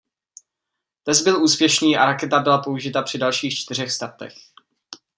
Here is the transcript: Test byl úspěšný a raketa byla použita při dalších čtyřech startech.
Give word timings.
Test 1.03 1.23
byl 1.23 1.43
úspěšný 1.43 1.97
a 1.97 2.05
raketa 2.05 2.39
byla 2.39 2.61
použita 2.61 3.01
při 3.01 3.17
dalších 3.17 3.55
čtyřech 3.57 3.91
startech. 3.91 4.33